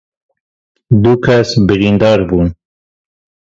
[1.03, 2.47] Du kes birîndar bûn.